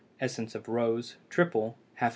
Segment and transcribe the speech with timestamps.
[0.19, 2.09] Essence of rose (triple) 2 qts.